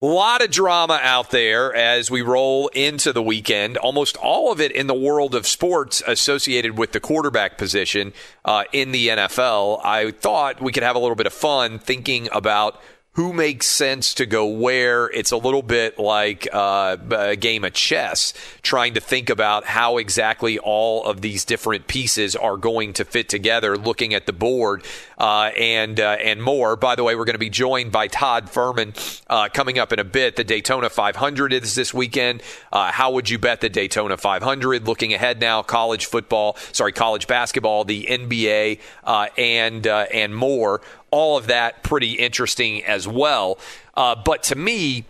[0.00, 3.76] A lot of drama out there as we roll into the weekend.
[3.76, 8.12] Almost all of it in the world of sports associated with the quarterback position
[8.44, 9.80] uh, in the NFL.
[9.84, 12.80] I thought we could have a little bit of fun thinking about
[13.18, 15.06] who makes sense to go where.
[15.10, 19.98] It's a little bit like uh, a game of chess, trying to think about how
[19.98, 24.84] exactly all of these different pieces are going to fit together, looking at the board
[25.18, 26.76] uh, and uh, and more.
[26.76, 28.94] By the way, we're going to be joined by Todd Fuhrman
[29.28, 30.36] uh, coming up in a bit.
[30.36, 32.40] The Daytona 500 is this weekend.
[32.72, 34.86] Uh, how would you bet the Daytona 500?
[34.86, 41.36] Looking ahead now, college football, sorry, college basketball, the NBA, uh, and and more all
[41.36, 43.58] of that pretty interesting as well.
[43.94, 45.04] Uh, but to me,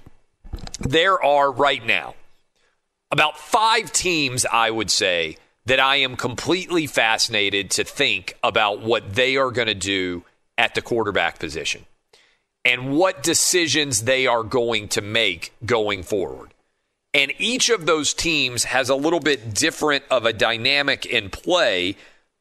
[0.81, 2.15] there are right now
[3.11, 5.37] about five teams, I would say,
[5.67, 10.25] that I am completely fascinated to think about what they are going to do
[10.57, 11.85] at the quarterback position
[12.65, 16.53] and what decisions they are going to make going forward.
[17.15, 21.97] And each of those teams has a little bit different of a dynamic in play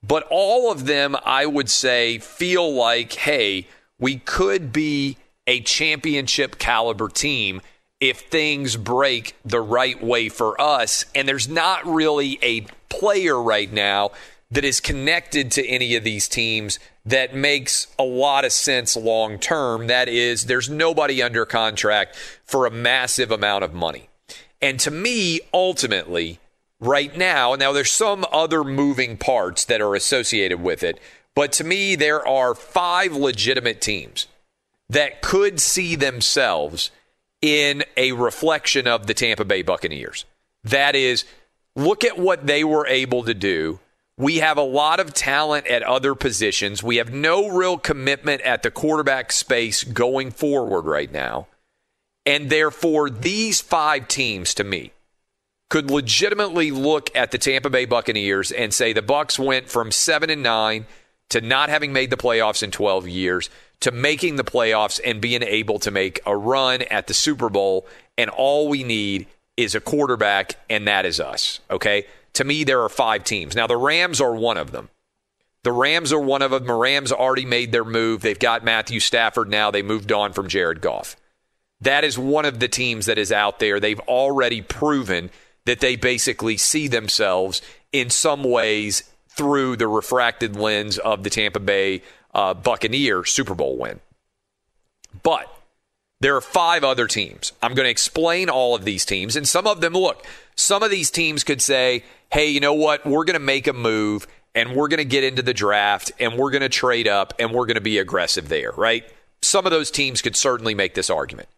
[0.06, 3.68] but all of them, I would say, feel like, hey,
[4.00, 7.62] we could be a championship caliber team
[8.00, 11.06] if things break the right way for us.
[11.16, 14.12] And there's not really a player right now
[14.52, 19.40] that is connected to any of these teams that makes a lot of sense long
[19.40, 19.88] term.
[19.88, 22.16] That is, there's nobody under contract
[22.46, 24.10] for a massive amount of money.
[24.62, 26.40] And to me, ultimately,
[26.80, 27.56] right now.
[27.56, 31.00] Now, there's some other moving parts that are associated with it,
[31.36, 34.28] but to me, there are five legitimate teams
[34.90, 36.92] that could see themselves
[37.42, 40.26] in a reflection of the Tampa Bay Buccaneers.
[40.64, 41.26] That is,
[41.76, 43.80] look at what they were able to do.
[44.18, 46.82] We have a lot of talent at other positions.
[46.82, 51.48] We have no real commitment at the quarterback space going forward right now.
[52.26, 54.92] And therefore, these five teams to me
[55.70, 60.30] could legitimately look at the Tampa Bay Buccaneers and say the Bucks went from 7
[60.30, 60.86] and 9
[61.30, 63.50] to not having made the playoffs in 12 years
[63.82, 67.86] to making the playoffs and being able to make a run at the Super Bowl
[68.18, 69.28] and all we need
[69.58, 72.06] is a quarterback and that is us, okay?
[72.34, 73.56] To me there are 5 teams.
[73.56, 74.90] Now the Rams are one of them.
[75.64, 76.66] The Rams are one of them.
[76.66, 78.22] The Rams already made their move.
[78.22, 79.70] They've got Matthew Stafford now.
[79.70, 81.18] They moved on from Jared Goff.
[81.82, 83.80] That is one of the teams that is out there.
[83.80, 85.30] They've already proven
[85.68, 87.62] that they basically see themselves
[87.92, 92.02] in some ways through the refracted lens of the Tampa Bay
[92.34, 94.00] uh, Buccaneer Super Bowl win.
[95.24, 95.54] But
[96.20, 97.54] There are five other teams.
[97.62, 99.36] I'm going to explain all of these teams.
[99.36, 100.26] And some of them, look,
[100.56, 103.06] some of these teams could say, hey, you know what?
[103.06, 104.26] We're going to make a move
[104.56, 107.52] and we're going to get into the draft and we're going to trade up and
[107.52, 109.08] we're going to be aggressive there, right?
[109.44, 111.50] Some of those teams could certainly make this argument.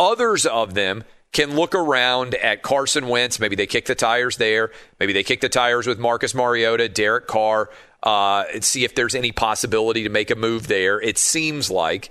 [0.00, 1.04] Others of them
[1.36, 3.38] can look around at Carson Wentz.
[3.38, 4.70] Maybe they kick the tires there.
[4.98, 7.68] Maybe they kick the tires with Marcus Mariota, Derek Carr,
[8.02, 10.98] uh, and see if there's any possibility to make a move there.
[10.98, 12.10] It seems like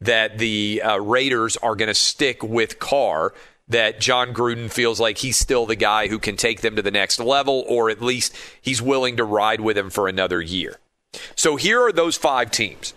[0.00, 3.32] that the uh, Raiders are going to stick with Carr.
[3.68, 6.90] That Jon Gruden feels like he's still the guy who can take them to the
[6.90, 10.80] next level, or at least he's willing to ride with him for another year.
[11.36, 12.92] So here are those five teams,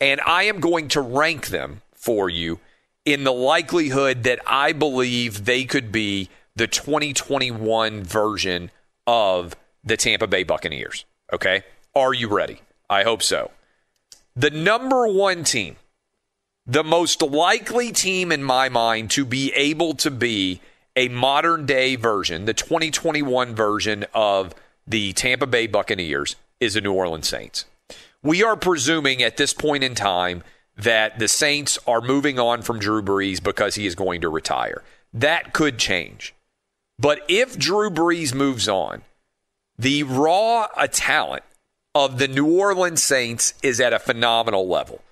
[0.00, 2.58] and I am going to rank them for you
[3.04, 8.70] in the likelihood that I believe they could be the 2021 version
[9.06, 11.04] of the Tampa Bay Buccaneers.
[11.32, 11.62] Okay.
[11.94, 12.60] Are you ready?
[12.88, 13.50] I hope so.
[14.36, 15.76] The number one team,
[16.66, 20.60] the most likely team in my mind to be able to be
[20.94, 24.54] a modern day version, the 2021 version of
[24.86, 27.64] the Tampa Bay Buccaneers, is the New Orleans Saints.
[28.22, 30.44] We are presuming at this point in time
[30.76, 34.82] that the Saints are moving on from Drew Brees because he is going to retire.
[35.12, 36.34] That could change.
[36.98, 39.02] But if Drew Brees moves on,
[39.78, 41.42] the raw talent
[41.94, 45.02] of the New Orleans Saints is at a phenomenal level.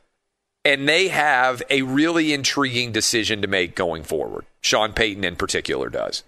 [0.64, 4.44] And they have a really intriguing decision to make going forward.
[4.60, 6.22] Sean Payton, in particular, does.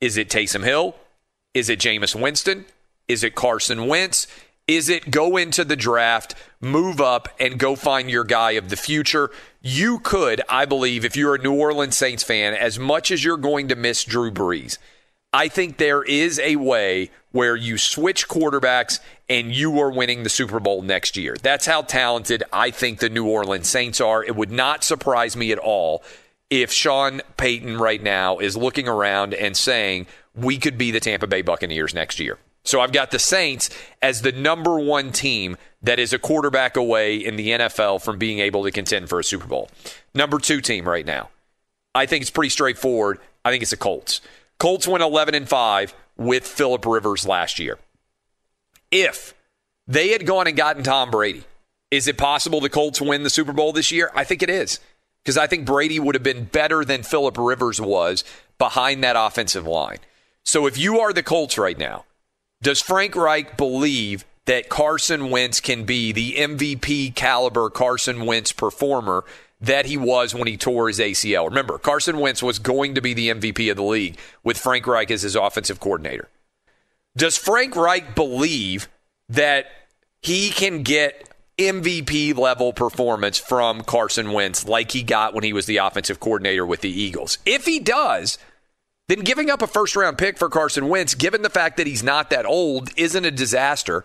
[0.00, 0.96] Is it Taysom Hill?
[1.52, 2.64] Is it Jameis Winston?
[3.08, 4.26] Is it Carson Wentz?
[4.66, 8.76] Is it go into the draft, move up, and go find your guy of the
[8.76, 9.30] future?
[9.62, 13.36] You could, I believe, if you're a New Orleans Saints fan, as much as you're
[13.36, 14.78] going to miss Drew Brees,
[15.32, 18.98] I think there is a way where you switch quarterbacks
[19.28, 21.36] and you are winning the Super Bowl next year.
[21.40, 24.24] That's how talented I think the New Orleans Saints are.
[24.24, 26.02] It would not surprise me at all
[26.50, 31.28] if Sean Payton right now is looking around and saying, we could be the Tampa
[31.28, 32.38] Bay Buccaneers next year.
[32.66, 33.70] So I've got the Saints
[34.02, 38.40] as the number one team that is a quarterback away in the NFL from being
[38.40, 39.70] able to contend for a Super Bowl.
[40.14, 41.30] Number two team right now.
[41.94, 43.20] I think it's pretty straightforward.
[43.44, 44.20] I think it's the Colts.
[44.58, 47.78] Colts went 11 and 5 with Philip Rivers last year.
[48.90, 49.32] If
[49.86, 51.44] they had gone and gotten Tom Brady,
[51.92, 54.10] is it possible the Colts win the Super Bowl this year?
[54.12, 54.80] I think it is.
[55.22, 58.24] Because I think Brady would have been better than Philip Rivers was
[58.58, 59.98] behind that offensive line.
[60.44, 62.04] So if you are the Colts right now,
[62.66, 69.24] does Frank Reich believe that Carson Wentz can be the MVP caliber Carson Wentz performer
[69.60, 71.48] that he was when he tore his ACL?
[71.48, 75.12] Remember, Carson Wentz was going to be the MVP of the league with Frank Reich
[75.12, 76.28] as his offensive coordinator.
[77.16, 78.88] Does Frank Reich believe
[79.28, 79.66] that
[80.20, 81.28] he can get
[81.58, 86.66] MVP level performance from Carson Wentz like he got when he was the offensive coordinator
[86.66, 87.38] with the Eagles?
[87.46, 88.38] If he does,
[89.08, 92.02] then giving up a first round pick for Carson Wentz, given the fact that he's
[92.02, 94.04] not that old, isn't a disaster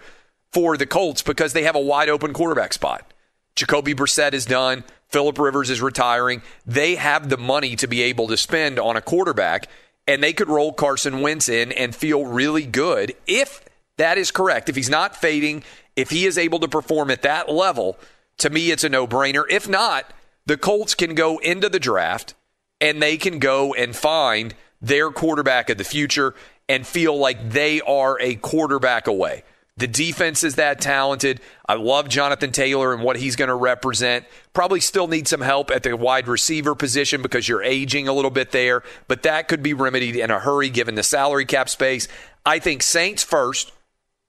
[0.52, 3.14] for the Colts because they have a wide open quarterback spot.
[3.56, 4.84] Jacoby Brissett is done.
[5.10, 6.42] Philip Rivers is retiring.
[6.66, 9.68] They have the money to be able to spend on a quarterback,
[10.08, 13.64] and they could roll Carson Wentz in and feel really good if
[13.98, 14.70] that is correct.
[14.70, 15.64] If he's not fading,
[15.96, 17.98] if he is able to perform at that level,
[18.38, 19.44] to me, it's a no brainer.
[19.50, 20.12] If not,
[20.46, 22.34] the Colts can go into the draft
[22.80, 26.34] and they can go and find their quarterback of the future
[26.68, 29.44] and feel like they are a quarterback away.
[29.78, 31.40] The defense is that talented.
[31.68, 34.26] I love Jonathan Taylor and what he's going to represent.
[34.54, 38.32] Probably still need some help at the wide receiver position because you're aging a little
[38.32, 42.08] bit there, but that could be remedied in a hurry given the salary cap space.
[42.46, 43.72] I think Saints first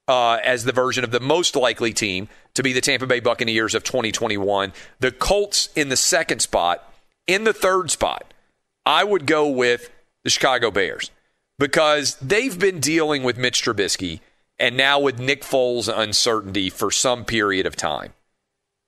[0.07, 3.75] uh, as the version of the most likely team to be the Tampa Bay Buccaneers
[3.75, 4.73] of 2021.
[4.99, 6.89] The Colts in the second spot.
[7.25, 8.33] In the third spot,
[8.85, 9.89] I would go with
[10.23, 11.11] the Chicago Bears,
[11.59, 14.19] because they've been dealing with Mitch Trubisky
[14.59, 18.13] and now with Nick Foles' uncertainty for some period of time.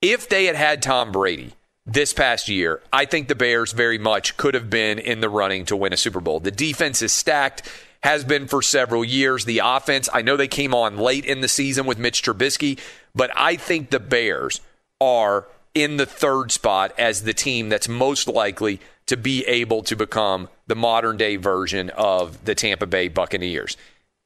[0.02, 1.54] If they had had Tom Brady
[1.86, 5.66] this past year, I think the Bears very much could have been in the running
[5.66, 6.40] to win a Super Bowl.
[6.40, 7.70] The defense is stacked,
[8.04, 9.46] has been for several years.
[9.46, 12.80] The offense, I know they came on late in the season with Mitch Trubisky,
[13.16, 14.62] but I think the Bears
[15.02, 19.96] are in the third spot as the team that's most likely to be able to
[19.96, 23.78] become the modern day version of the Tampa Bay Buccaneers.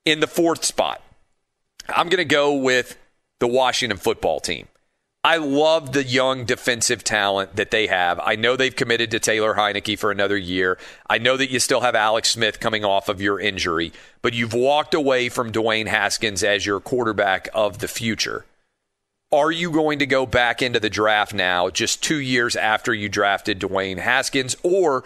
[0.05, 1.01] In the fourth spot,
[1.89, 2.97] I'm going to go with
[3.39, 4.67] the Washington football team.
[5.21, 8.21] I love the young defensive talent that they have.
[8.23, 10.77] I know they've committed to Taylor Heinicke for another year.
[11.09, 13.91] I know that you still have Alex Smith coming off of your injury,
[14.21, 18.45] but you've walked away from Dwayne Haskins as your quarterback of the future.
[19.31, 23.09] Are you going to go back into the draft now, just two years after you
[23.09, 24.55] drafted Dwayne Haskins?
[24.63, 25.03] Or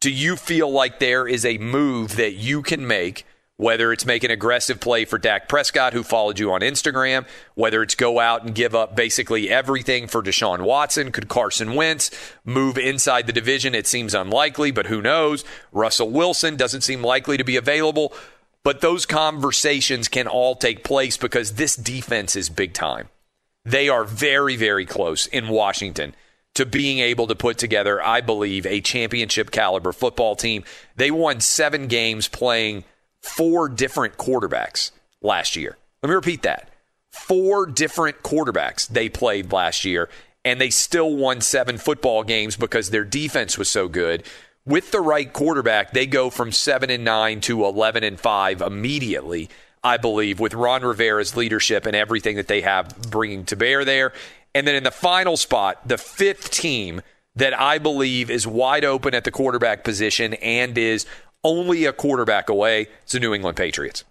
[0.00, 3.24] do you feel like there is a move that you can make?
[3.60, 7.82] whether it's make an aggressive play for Dak Prescott, who followed you on Instagram, whether
[7.82, 11.12] it's go out and give up basically everything for Deshaun Watson.
[11.12, 12.10] Could Carson Wentz
[12.42, 13.74] move inside the division?
[13.74, 15.44] It seems unlikely, but who knows?
[15.72, 18.14] Russell Wilson doesn't seem likely to be available.
[18.62, 23.10] But those conversations can all take place because this defense is big time.
[23.64, 26.14] They are very, very close in Washington
[26.54, 30.64] to being able to put together, I believe, a championship caliber football team.
[30.96, 32.84] They won seven games playing
[33.20, 34.90] four different quarterbacks
[35.22, 35.76] last year.
[36.02, 36.70] Let me repeat that.
[37.10, 40.08] Four different quarterbacks they played last year,
[40.44, 44.24] and they still won seven football games because their defense was so good.
[44.64, 49.48] With the right quarterback, they go from seven and nine to 11 and five immediately.
[49.82, 54.12] I believe, with Ron Rivera's leadership and everything that they have bringing to bear there.
[54.54, 57.00] And then in the final spot, the fifth team
[57.36, 61.06] that I believe is wide open at the quarterback position and is
[61.44, 62.88] only a quarterback away.
[63.04, 64.04] It's the New England Patriots.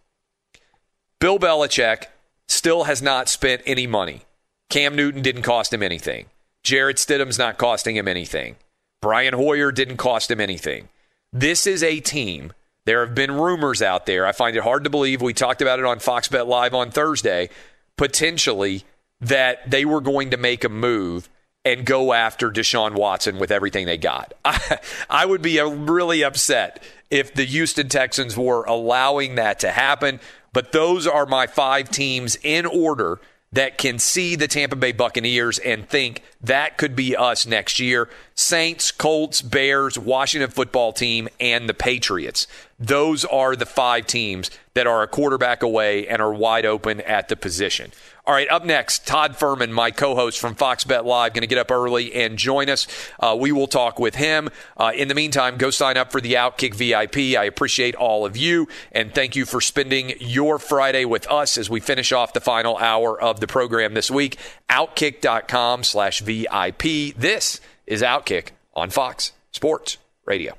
[1.20, 2.06] Bill Belichick
[2.48, 4.22] still has not spent any money.
[4.70, 6.28] Cam Newton didn't cost him anything.
[6.64, 8.56] Jarrett Stidham's not costing him anything.
[9.02, 10.90] Brian Hoyer didn't cost him anything.
[11.32, 12.54] This is a team.
[12.90, 14.26] There have been rumors out there.
[14.26, 15.22] I find it hard to believe.
[15.22, 17.50] We talked about it on Fox Bet Live on Thursday,
[17.98, 18.84] potentially
[19.22, 21.30] that they were going to make a move
[21.64, 24.34] and go after Deshaun Watson with everything they got.
[24.44, 26.82] I, I would be uh, really upset
[27.12, 30.20] if the Houston Texans were allowing that to happen.
[30.52, 35.60] But those are my five teams in order that can see the Tampa Bay Buccaneers
[35.60, 38.10] and think that could be us next year.
[38.36, 42.48] Saints, Colts, Bears, Washington football team, and the Patriots.
[42.80, 47.28] Those are the five teams that are a quarterback away and are wide open at
[47.28, 47.92] the position.
[48.26, 51.48] All right, up next, Todd Fuhrman, my co host from Fox Bet Live, going to
[51.48, 52.88] get up early and join us.
[53.20, 54.48] Uh, we will talk with him.
[54.78, 57.38] Uh, in the meantime, go sign up for the Outkick VIP.
[57.38, 61.70] I appreciate all of you, and thank you for spending your Friday with us as
[61.70, 64.38] we finish off the final hour of the program this week.
[64.70, 67.18] Outkick.com slash VIP.
[67.18, 70.59] This is Outkick on Fox Sports Radio.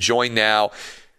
[0.00, 0.72] joined now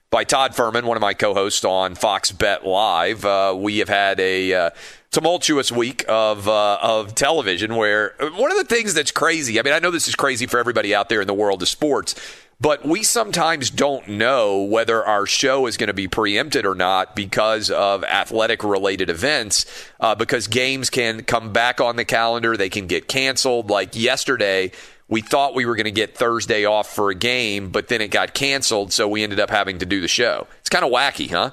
[0.09, 3.23] by Todd Fuhrman, one of my co-hosts on Fox Bet Live.
[3.23, 4.69] Uh, we have had a uh,
[5.11, 9.59] tumultuous week of uh, of television where one of the things that's crazy.
[9.59, 11.69] I mean, I know this is crazy for everybody out there in the world of
[11.69, 12.15] sports.
[12.59, 17.15] But we sometimes don't know whether our show is going to be preempted or not
[17.15, 19.65] because of athletic related events,
[19.99, 23.71] uh, because games can come back on the calendar, they can get canceled.
[23.71, 24.73] Like yesterday,
[25.11, 28.07] we thought we were going to get Thursday off for a game, but then it
[28.07, 30.47] got canceled, so we ended up having to do the show.
[30.61, 31.51] It's kind of wacky, huh?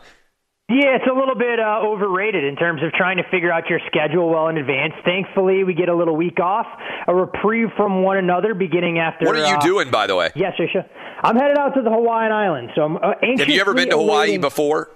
[0.70, 3.80] Yeah, it's a little bit uh, overrated in terms of trying to figure out your
[3.86, 4.92] schedule well in advance.
[5.02, 6.66] Thankfully, we get a little week off,
[7.08, 9.24] a reprieve from one another beginning after.
[9.26, 10.30] What are you uh, doing, by the way?
[10.36, 10.86] Yes, Risha.
[11.22, 13.96] I'm headed out to the Hawaiian Islands, so I'm uh, Have you ever been to
[13.96, 14.90] Hawaii awaiting- before?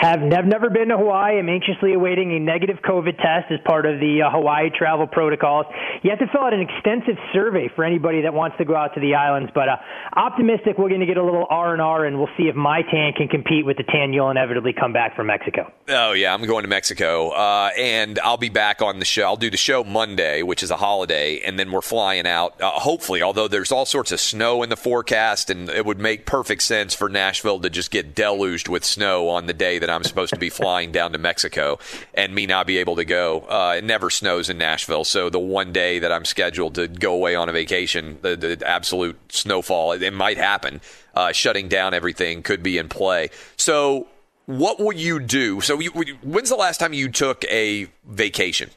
[0.00, 1.38] Have, never been to Hawaii.
[1.38, 5.66] I'm anxiously awaiting a negative COVID test as part of the uh, Hawaii travel protocols.
[6.02, 8.94] You have to fill out an extensive survey for anybody that wants to go out
[8.94, 9.52] to the islands.
[9.54, 9.76] But uh,
[10.16, 12.82] optimistic, we're going to get a little R and R, and we'll see if my
[12.82, 15.72] tan can compete with the tan you'll inevitably come back from Mexico.
[15.88, 19.22] Oh yeah, I'm going to Mexico, uh, and I'll be back on the show.
[19.22, 22.60] I'll do the show Monday, which is a holiday, and then we're flying out.
[22.60, 26.26] Uh, hopefully, although there's all sorts of snow in the forecast, and it would make
[26.26, 30.02] perfect sense for Nashville to just get deluged with snow on the day that I'm
[30.02, 31.78] supposed to be flying down to Mexico,
[32.14, 33.40] and me not be able to go.
[33.40, 37.12] Uh, it never snows in Nashville, so the one day that I'm scheduled to go
[37.12, 40.80] away on a vacation, the, the absolute snowfall, it, it might happen.
[41.14, 43.28] Uh, shutting down everything could be in play.
[43.56, 44.08] So
[44.46, 45.60] what would you do?
[45.60, 45.90] So, you,
[46.22, 48.70] when's the last time you took a vacation?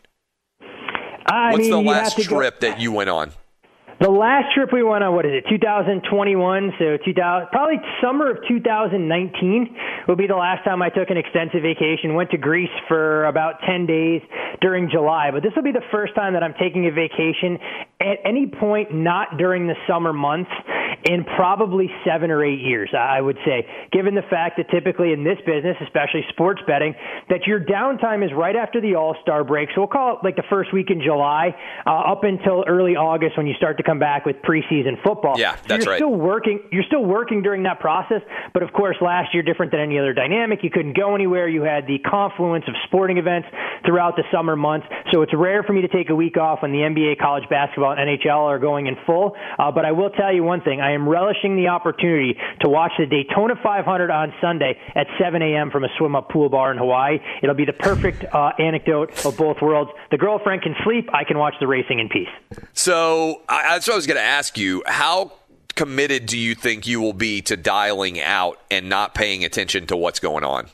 [1.29, 3.31] I What's mean, the last to go- trip that you went on?
[3.99, 6.05] The last trip we went on, what is it, 2021?
[6.77, 9.75] So 2000, probably summer of 2019
[10.07, 12.13] will be the last time I took an extensive vacation.
[12.13, 14.21] Went to Greece for about 10 days
[14.61, 15.31] during July.
[15.33, 17.57] But this will be the first time that I'm taking a vacation
[17.99, 20.51] at any point not during the summer months
[21.05, 25.23] in probably seven or eight years, I would say, given the fact that typically in
[25.23, 26.95] this business, especially sports betting,
[27.29, 29.69] that your downtime is right after the All Star break.
[29.73, 31.55] So we'll call it like the first week in July
[31.85, 35.39] uh, up until early August when you start to come back with preseason football.
[35.39, 35.97] Yeah, So that's you're right.
[35.99, 36.59] Still working.
[36.71, 38.21] You're still working during that process.
[38.53, 40.59] But of course, last year different than any other dynamic.
[40.61, 41.47] You couldn't go anywhere.
[41.47, 43.47] You had the confluence of sporting events
[43.85, 44.87] throughout the summer months.
[45.13, 47.86] So it's rare for me to take a week off when the NBA, college basketball,
[47.95, 49.35] NHL are going in full.
[49.57, 52.91] Uh, but I will tell you one thing: I am relishing the opportunity to watch
[52.97, 55.71] the Daytona 500 on Sunday at 7 a.m.
[55.71, 57.19] from a swim-up pool bar in Hawaii.
[57.41, 59.91] It'll be the perfect uh, anecdote of both worlds.
[60.11, 61.09] The girlfriend can sleep.
[61.13, 62.27] I can watch the racing in peace.
[62.73, 64.83] So, I, that's what I was going to ask you.
[64.85, 65.31] How
[65.75, 69.95] committed do you think you will be to dialing out and not paying attention to
[69.95, 70.67] what's going on?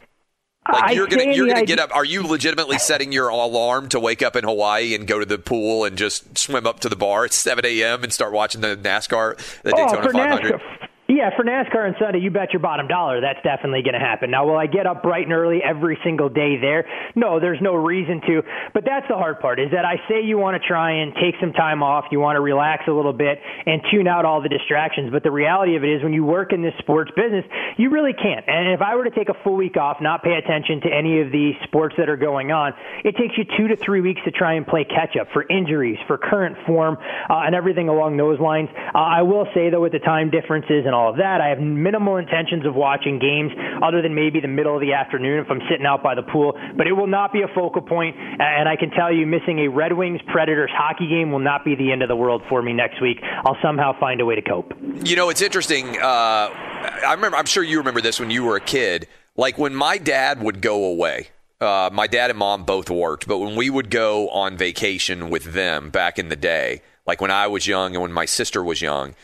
[0.72, 1.94] Like I you're gonna you're gonna get up.
[1.94, 5.38] Are you legitimately setting your alarm to wake up in Hawaii and go to the
[5.38, 8.04] pool and just swim up to the bar at 7 a.m.
[8.04, 10.54] and start watching the NASCAR, the Oh, Daytona 500?
[10.54, 10.83] NASCAR.
[11.14, 14.32] Yeah, for NASCAR and Sunday, you bet your bottom dollar that's definitely going to happen.
[14.32, 16.90] Now, will I get up bright and early every single day there?
[17.14, 18.42] No, there's no reason to.
[18.74, 21.36] But that's the hard part is that I say you want to try and take
[21.40, 24.50] some time off, you want to relax a little bit and tune out all the
[24.50, 25.12] distractions.
[25.12, 27.46] But the reality of it is when you work in this sports business,
[27.78, 28.50] you really can't.
[28.50, 31.22] And if I were to take a full week off, not pay attention to any
[31.22, 32.74] of the sports that are going on,
[33.06, 36.00] it takes you two to three weeks to try and play catch up for injuries,
[36.08, 36.98] for current form,
[37.30, 38.70] uh, and everything along those lines.
[38.74, 41.60] Uh, I will say, though, with the time differences and all of that, I have
[41.60, 43.52] minimal intentions of watching games
[43.84, 46.54] other than maybe the middle of the afternoon if I'm sitting out by the pool.
[46.78, 49.68] But it will not be a focal point, and I can tell you, missing a
[49.70, 52.74] Red Wings Predators hockey game will not be the end of the world for me
[52.74, 53.18] next week.
[53.46, 54.74] I'll somehow find a way to cope.
[55.04, 55.98] You know, it's interesting.
[55.98, 57.38] Uh, I remember.
[57.38, 59.08] I'm sure you remember this when you were a kid.
[59.36, 61.30] Like when my dad would go away.
[61.62, 65.54] Uh, my dad and mom both worked, but when we would go on vacation with
[65.54, 68.82] them back in the day, like when I was young and when my sister was
[68.82, 69.16] young,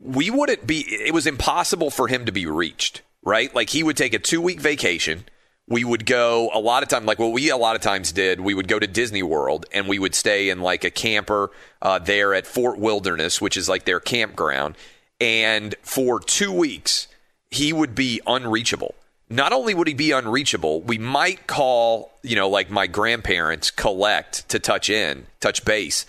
[0.00, 0.80] we wouldn't be.
[0.80, 3.02] It was impossible for him to be reached.
[3.22, 3.54] Right?
[3.54, 5.24] Like he would take a two week vacation
[5.68, 8.40] we would go a lot of time like what we a lot of times did
[8.40, 11.50] we would go to disney world and we would stay in like a camper
[11.82, 14.76] uh, there at fort wilderness which is like their campground
[15.20, 17.06] and for two weeks
[17.50, 18.94] he would be unreachable
[19.30, 24.48] not only would he be unreachable we might call you know like my grandparents collect
[24.48, 26.06] to touch in touch base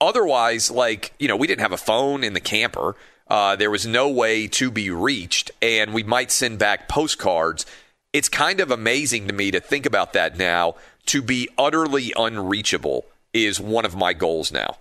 [0.00, 2.96] otherwise like you know we didn't have a phone in the camper
[3.28, 7.66] uh, there was no way to be reached and we might send back postcards
[8.12, 10.74] it's kind of amazing to me to think about that now.
[11.06, 14.76] To be utterly unreachable is one of my goals now.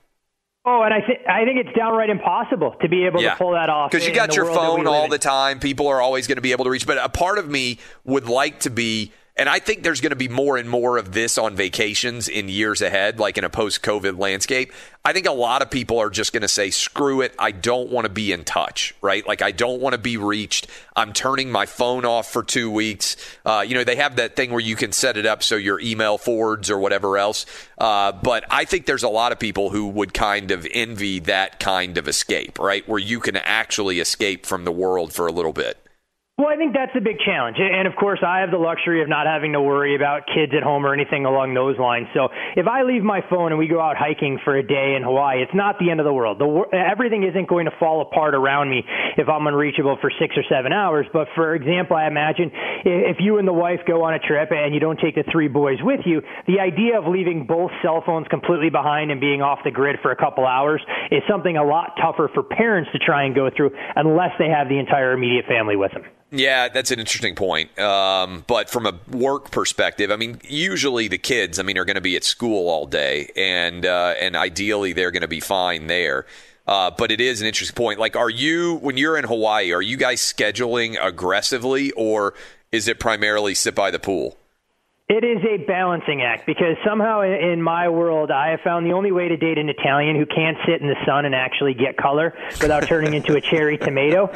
[0.63, 3.31] Oh, and I think I think it's downright impossible to be able yeah.
[3.31, 5.59] to pull that off because you got your phone all the time.
[5.59, 8.29] People are always going to be able to reach, but a part of me would
[8.29, 11.37] like to be and I think there's going to be more and more of this
[11.37, 14.73] on vacations in years ahead, like in a post COVID landscape.
[15.03, 17.33] I think a lot of people are just going to say, screw it.
[17.39, 19.25] I don't want to be in touch, right?
[19.25, 20.67] Like, I don't want to be reached.
[20.95, 23.15] I'm turning my phone off for two weeks.
[23.45, 25.79] Uh, you know, they have that thing where you can set it up so your
[25.79, 27.45] email forwards or whatever else.
[27.77, 31.59] Uh, but I think there's a lot of people who would kind of envy that
[31.59, 32.87] kind of escape, right?
[32.87, 35.80] Where you can actually escape from the world for a little bit.
[36.41, 37.61] Well, I think that's the big challenge.
[37.61, 40.63] And of course, I have the luxury of not having to worry about kids at
[40.65, 42.07] home or anything along those lines.
[42.17, 45.05] So if I leave my phone and we go out hiking for a day in
[45.05, 46.41] Hawaii, it's not the end of the world.
[46.41, 48.81] The, everything isn't going to fall apart around me
[49.21, 51.05] if I'm unreachable for six or seven hours.
[51.13, 52.49] But for example, I imagine
[52.89, 55.47] if you and the wife go on a trip and you don't take the three
[55.47, 59.59] boys with you, the idea of leaving both cell phones completely behind and being off
[59.63, 63.25] the grid for a couple hours is something a lot tougher for parents to try
[63.29, 66.01] and go through unless they have the entire immediate family with them.
[66.31, 67.77] Yeah, that's an interesting point.
[67.77, 71.95] Um, but from a work perspective, I mean, usually the kids, I mean, are going
[71.95, 75.87] to be at school all day, and uh, and ideally they're going to be fine
[75.87, 76.25] there.
[76.65, 77.99] Uh, but it is an interesting point.
[77.99, 79.73] Like, are you when you're in Hawaii?
[79.73, 82.33] Are you guys scheduling aggressively, or
[82.71, 84.37] is it primarily sit by the pool?
[85.11, 89.11] It is a balancing act because somehow in my world, I have found the only
[89.11, 92.33] way to date an Italian who can't sit in the sun and actually get color
[92.61, 94.31] without turning into a cherry tomato.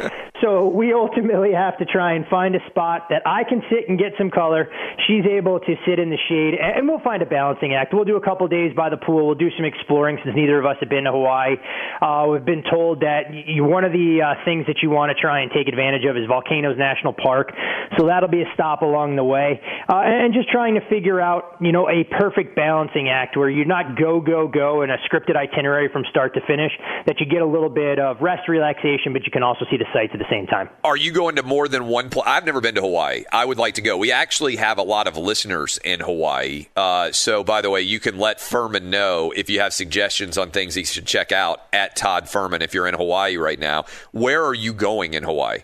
[0.45, 3.97] So we ultimately have to try and find a spot that I can sit and
[3.97, 4.69] get some color.
[5.07, 7.95] She's able to sit in the shade, and we'll find a balancing act.
[7.95, 9.25] We'll do a couple days by the pool.
[9.25, 11.57] We'll do some exploring since neither of us have been to Hawaii.
[11.99, 15.17] Uh, we've been told that you, one of the uh, things that you want to
[15.19, 17.49] try and take advantage of is Volcanoes National Park.
[17.97, 21.57] So that'll be a stop along the way, uh, and just trying to figure out,
[21.59, 25.35] you know, a perfect balancing act where you're not go, go, go in a scripted
[25.35, 26.71] itinerary from start to finish,
[27.07, 29.89] that you get a little bit of rest, relaxation, but you can also see the
[29.89, 30.69] sights at the same time.
[30.83, 32.25] Are you going to more than one place?
[32.27, 33.23] I've never been to Hawaii.
[33.31, 33.97] I would like to go.
[33.97, 36.67] We actually have a lot of listeners in Hawaii.
[36.75, 40.51] Uh, so, by the way, you can let Fuhrman know if you have suggestions on
[40.51, 43.85] things he should check out at Todd Fuhrman if you're in Hawaii right now.
[44.11, 45.59] Where are you going in Hawaii?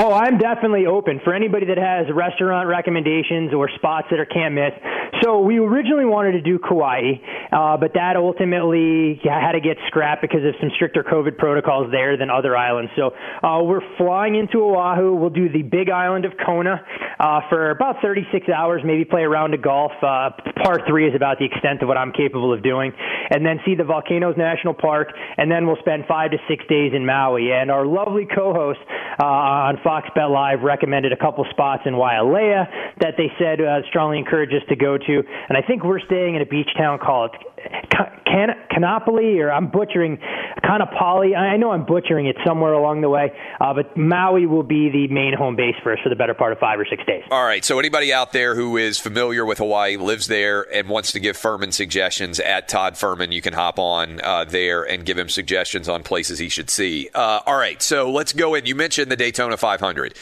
[0.00, 4.54] Oh, I'm definitely open for anybody that has restaurant recommendations or spots that are can't
[4.54, 4.70] miss.
[5.22, 7.20] So we originally wanted to do Kauai,
[7.52, 12.16] uh, but that ultimately had to get scrapped because of some stricter COVID protocols there
[12.16, 12.90] than other islands.
[12.96, 13.10] So
[13.42, 15.14] uh, we're flying into Oahu.
[15.14, 16.84] We'll do the Big Island of Kona
[17.18, 19.92] uh, for about 36 hours, maybe play a round of golf.
[20.02, 20.30] Uh,
[20.62, 22.92] part three is about the extent of what I'm capable of doing,
[23.30, 26.92] and then see the Volcanoes National Park, and then we'll spend five to six days
[26.94, 27.50] in Maui.
[27.52, 28.80] And our lovely co-host
[29.18, 32.66] uh, on Fox Bet Live recommended a couple spots in Wailea
[33.00, 35.22] that they said uh, strongly encourage us to go to.
[35.48, 37.36] And I think we're staying in a beach town called
[38.26, 40.18] Can- Canopoli, or I'm butchering
[40.64, 41.36] Canopoli.
[41.36, 45.08] I know I'm butchering it somewhere along the way, uh, but Maui will be the
[45.12, 47.24] main home base for us for the better part of five or six days.
[47.30, 47.64] All right.
[47.64, 51.36] So anybody out there who is familiar with Hawaii, lives there, and wants to give
[51.36, 55.88] Fuhrman suggestions at Todd Fuhrman, you can hop on uh, there and give him suggestions
[55.88, 57.08] on places he should see.
[57.14, 57.80] Uh, all right.
[57.82, 58.66] So let's go in.
[58.66, 60.14] You mentioned the Daytona 500.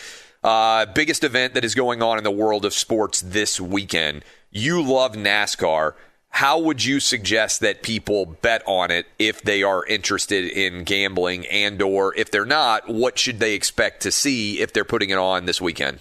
[0.47, 4.25] Uh, biggest event that is going on in the world of sports this weekend.
[4.51, 5.95] You love NASCAR.
[6.31, 11.47] How would you suggest that people bet on it if they are interested in gambling
[11.47, 15.19] and or if they're not, what should they expect to see if they're putting it
[15.19, 16.01] on this weekend?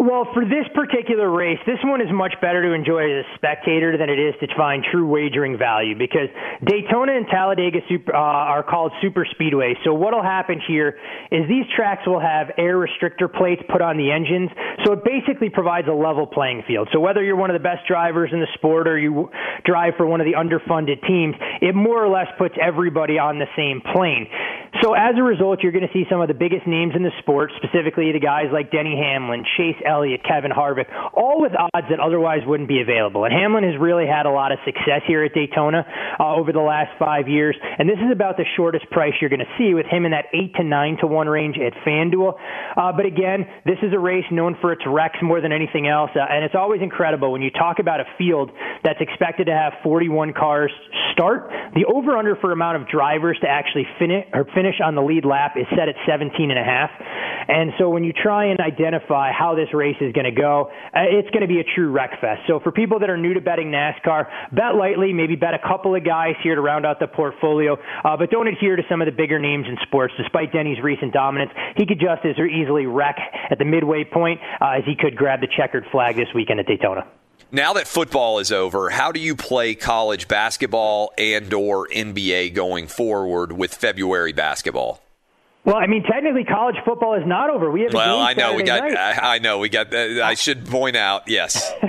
[0.00, 3.98] Well, for this particular race, this one is much better to enjoy as a spectator
[3.98, 6.32] than it is to find true wagering value because
[6.64, 9.76] Daytona and Talladega super, uh, are called super speedways.
[9.84, 10.96] So what'll happen here
[11.30, 14.48] is these tracks will have air restrictor plates put on the engines,
[14.86, 16.88] so it basically provides a level playing field.
[16.94, 19.28] So whether you're one of the best drivers in the sport or you
[19.66, 23.52] drive for one of the underfunded teams, it more or less puts everybody on the
[23.54, 24.28] same plane.
[24.78, 27.10] So as a result, you're going to see some of the biggest names in the
[27.18, 31.98] sport, specifically the guys like Denny Hamlin, Chase Elliott, Kevin Harvick, all with odds that
[31.98, 33.24] otherwise wouldn't be available.
[33.26, 35.82] And Hamlin has really had a lot of success here at Daytona
[36.20, 37.58] uh, over the last five years.
[37.78, 40.30] And this is about the shortest price you're going to see with him in that
[40.32, 42.38] eight to nine to one range at FanDuel.
[42.76, 46.10] Uh, but again, this is a race known for its wrecks more than anything else.
[46.14, 48.50] Uh, and it's always incredible when you talk about a field
[48.84, 50.70] that's expected to have 41 cars
[51.12, 51.50] start.
[51.74, 55.24] The over under for amount of drivers to actually finish or finish on the lead
[55.24, 56.90] lap is set at 17 and a half.
[57.48, 61.00] And so when you try and identify how this race is going to go, uh,
[61.10, 62.42] it's going to be a true wreck fest.
[62.46, 65.94] So for people that are new to betting NASCAR, bet lightly, maybe bet a couple
[65.94, 69.06] of guys here to round out the portfolio, uh, but don't adhere to some of
[69.06, 70.14] the bigger names in sports.
[70.16, 73.18] Despite Denny's recent dominance, he could just as easily wreck
[73.50, 76.66] at the midway point uh, as he could grab the checkered flag this weekend at
[76.66, 77.06] Daytona.
[77.52, 82.86] Now that football is over, how do you play college basketball and or NBA going
[82.86, 85.02] forward with February basketball?
[85.64, 87.70] Well, I mean, technically, college football is not over.
[87.70, 87.92] We have.
[87.92, 88.82] well, I know we got.
[88.82, 89.18] Night.
[89.20, 89.92] I know we got.
[89.92, 91.70] Uh, I should point out, yes.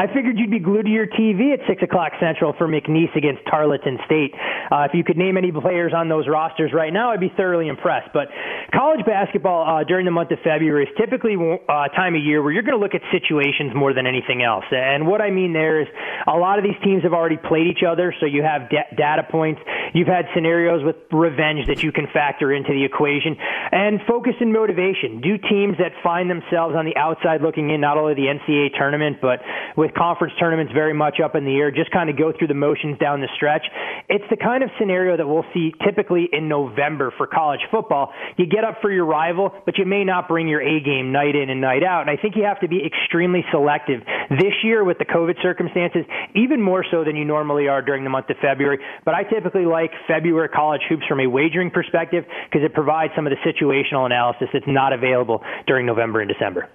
[0.00, 3.44] I figured you'd be glued to your TV at six o'clock Central for McNeese against
[3.44, 4.32] Tarleton State.
[4.72, 7.68] Uh, if you could name any players on those rosters right now, I'd be thoroughly
[7.68, 8.08] impressed.
[8.14, 8.28] But
[8.72, 12.42] college basketball uh, during the month of February is typically a uh, time of year
[12.42, 14.64] where you're going to look at situations more than anything else.
[14.70, 15.88] And what I mean there is
[16.26, 19.28] a lot of these teams have already played each other, so you have da- data
[19.28, 19.60] points.
[19.92, 24.50] You've had scenarios with revenge that you can factor into the equation, and focus and
[24.50, 25.20] motivation.
[25.20, 29.18] Do teams that find themselves on the outside looking in not only the NCAA tournament
[29.20, 29.40] but
[29.76, 32.54] with conference tournaments very much up in the air, just kind of go through the
[32.54, 33.62] motions down the stretch.
[34.08, 38.12] It's the kind of scenario that we'll see typically in November for college football.
[38.36, 41.36] You get up for your rival, but you may not bring your A game night
[41.36, 42.02] in and night out.
[42.02, 44.00] And I think you have to be extremely selective
[44.30, 48.10] this year with the COVID circumstances, even more so than you normally are during the
[48.10, 48.78] month of February.
[49.04, 53.26] But I typically like February college hoops from a wagering perspective because it provides some
[53.26, 56.68] of the situational analysis that's not available during November and December.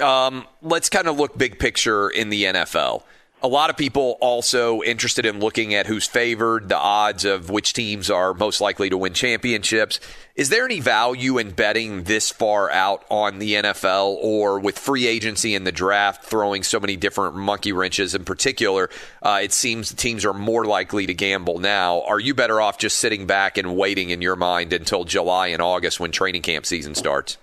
[0.00, 3.02] Um, let's kind of look big picture in the NFL.
[3.40, 7.72] A lot of people also interested in looking at who's favored, the odds of which
[7.72, 10.00] teams are most likely to win championships.
[10.34, 15.06] Is there any value in betting this far out on the NFL or with free
[15.06, 18.90] agency and the draft throwing so many different monkey wrenches in particular?
[19.22, 22.02] Uh, it seems teams are more likely to gamble now.
[22.08, 25.62] Are you better off just sitting back and waiting in your mind until July and
[25.62, 27.38] August when training camp season starts?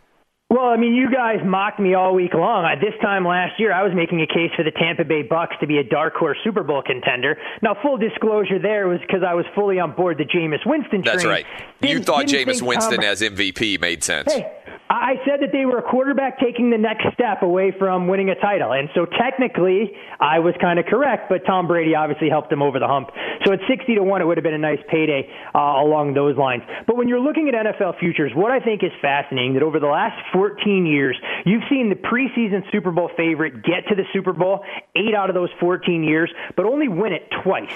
[0.50, 2.66] Well, I mean, you guys mocked me all week long.
[2.66, 5.56] At this time last year, I was making a case for the Tampa Bay Bucks
[5.60, 7.36] to be a dark horse Super Bowl contender.
[7.64, 11.04] Now, full disclosure, there was because I was fully on board the Jameis Winston train.
[11.04, 11.46] That's right.
[11.82, 14.32] You Didn't- thought didn't Jameis Winston Tom- as MVP made sense.
[14.32, 14.46] Hey,
[14.90, 18.36] I said that they were a quarterback taking the next step away from winning a
[18.36, 18.72] title.
[18.72, 22.78] And so technically, I was kind of correct, but Tom Brady obviously helped them over
[22.78, 23.10] the hump.
[23.46, 26.38] So at 60 to 1, it would have been a nice payday uh, along those
[26.38, 26.62] lines.
[26.86, 29.88] But when you're looking at NFL futures, what I think is fascinating that over the
[29.88, 34.64] last 14 years, you've seen the preseason Super Bowl favorite get to the Super Bowl
[34.96, 37.74] eight out of those 14 years, but only win it twice.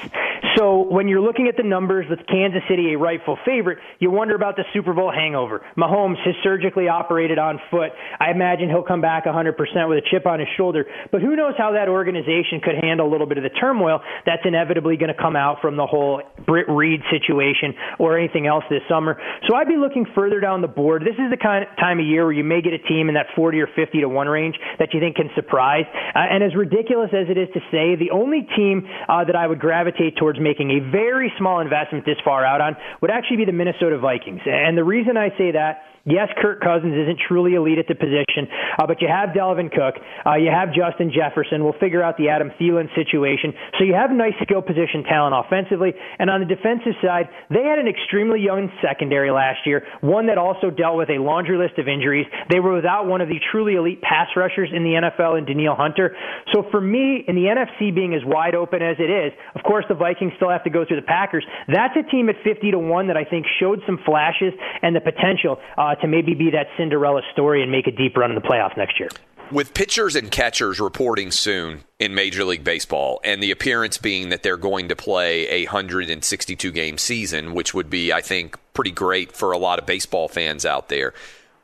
[0.58, 4.36] So when you're looking at the numbers with Kansas City a rightful favorite, you wonder
[4.36, 5.65] about the Super Bowl hangover.
[5.76, 7.92] Mahomes has surgically operated on foot.
[8.20, 9.56] I imagine he'll come back 100%
[9.88, 10.86] with a chip on his shoulder.
[11.12, 14.44] But who knows how that organization could handle a little bit of the turmoil that's
[14.44, 18.82] inevitably going to come out from the whole Britt Reed situation or anything else this
[18.90, 19.20] summer.
[19.48, 21.04] So I'd be looking further down the board.
[21.04, 23.16] This is the kind of time of year where you may get a team in
[23.16, 25.86] that 40 or 50 to 1 range that you think can surprise.
[25.88, 29.48] Uh, and as ridiculous as it is to say, the only team uh, that I
[29.48, 33.46] would gravitate towards making a very small investment this far out on would actually be
[33.46, 34.42] the Minnesota Vikings.
[34.46, 38.48] And the reason I say that Yes, Kirk Cousins isn't truly elite at the position,
[38.80, 41.64] uh, but you have Dalvin Cook, uh, you have Justin Jefferson.
[41.64, 43.54] We'll figure out the Adam Thielen situation.
[43.78, 47.80] So you have nice skill position talent offensively, and on the defensive side, they had
[47.80, 51.88] an extremely young secondary last year, one that also dealt with a laundry list of
[51.88, 52.26] injuries.
[52.50, 55.76] They were without one of the truly elite pass rushers in the NFL in Danielle
[55.76, 56.16] Hunter.
[56.54, 59.86] So for me, in the NFC being as wide open as it is, of course
[59.90, 61.46] the Vikings still have to go through the Packers.
[61.68, 65.02] That's a team at 50 to 1 that I think showed some flashes and the
[65.02, 68.41] potential uh, to maybe be that Cinderella story and make a deep run in the
[68.41, 69.10] playoffs next year.
[69.52, 74.43] With pitchers and catchers reporting soon in Major League Baseball, and the appearance being that
[74.43, 79.32] they're going to play a 162 game season, which would be, I think, pretty great
[79.32, 81.13] for a lot of baseball fans out there.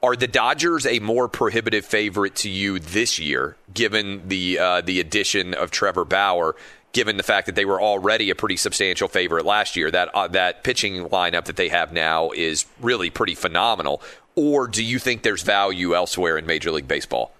[0.01, 4.99] Are the Dodgers a more prohibitive favorite to you this year, given the uh, the
[4.99, 6.55] addition of Trevor Bauer?
[6.95, 10.29] Given the fact that they were already a pretty substantial favorite last year, that uh,
[10.29, 14.01] that pitching lineup that they have now is really pretty phenomenal.
[14.35, 17.34] Or do you think there's value elsewhere in Major League Baseball?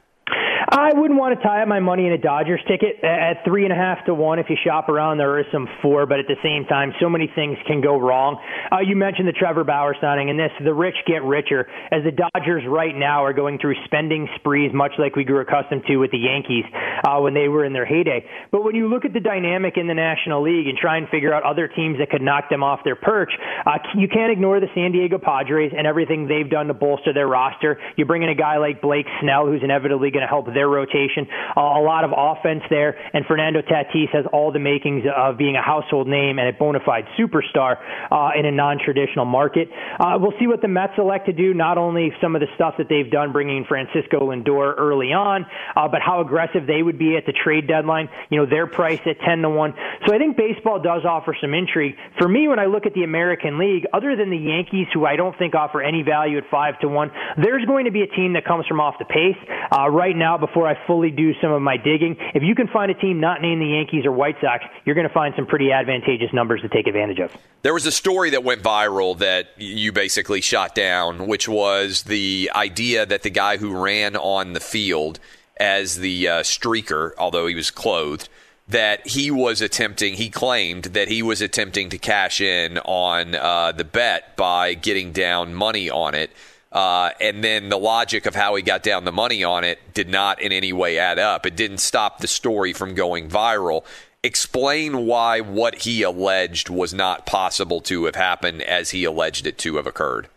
[0.76, 3.72] I wouldn't want to tie up my money in a Dodgers ticket at three and
[3.72, 4.40] a half to one.
[4.40, 7.32] If you shop around, there is some four, but at the same time, so many
[7.34, 8.44] things can go wrong.
[8.70, 11.64] Uh, you mentioned the Trevor Bauer signing, and this the rich get richer
[11.96, 15.84] as the Dodgers right now are going through spending sprees, much like we grew accustomed
[15.88, 16.66] to with the Yankees
[17.08, 18.28] uh, when they were in their heyday.
[18.52, 21.34] But when you look at the dynamic in the National League and try and figure
[21.34, 23.32] out other teams that could knock them off their perch,
[23.66, 27.30] uh, you can't ignore the San Diego Padres and everything they've done to bolster their
[27.30, 27.80] roster.
[27.96, 31.28] You bring in a guy like Blake Snell, who's inevitably going to help their rotation.
[31.56, 35.56] Uh, a lot of offense there, and Fernando Tatis has all the makings of being
[35.56, 37.78] a household name and a bona fide superstar
[38.12, 39.70] uh, in a non-traditional market.
[40.00, 41.54] Uh, we'll see what the Mets elect to do.
[41.54, 45.88] Not only some of the stuff that they've done, bringing Francisco Lindor early on, uh,
[45.88, 48.10] but how aggressive they would be at the trade deadline.
[48.30, 49.74] You know, their price at ten to one.
[50.06, 51.96] So I think baseball does offer some intrigue.
[52.18, 55.16] For me, when I look at the American League, other than the Yankees, who I
[55.16, 58.34] don't think offer any value at five to one, there's going to be a team
[58.34, 59.38] that comes from off the pace.
[59.72, 62.92] Uh, right now, before I fully do some of my digging, if you can find
[62.92, 65.72] a team not named the Yankees or White Sox, you're going to find some pretty
[65.72, 67.36] advantageous numbers to take advantage of.
[67.64, 72.52] There was a story that went viral that you basically shot down, which was the
[72.56, 75.20] idea that the guy who ran on the field
[75.58, 78.30] as the uh, streaker, although he was clothed,
[78.68, 83.72] that he was attempting, he claimed that he was attempting to cash in on uh,
[83.72, 86.32] the bet by getting down money on it.
[86.76, 90.10] Uh, and then the logic of how he got down the money on it did
[90.10, 91.46] not in any way add up.
[91.46, 93.86] It didn't stop the story from going viral.
[94.22, 99.58] Explain why what he alleged was not possible to have happened as he alleged it
[99.60, 100.28] to have occurred.